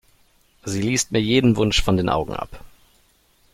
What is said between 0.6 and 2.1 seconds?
Sie liest mir jeden Wunsch von den